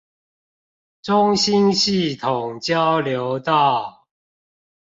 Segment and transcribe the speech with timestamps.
[1.03, 4.07] 中興系統交流道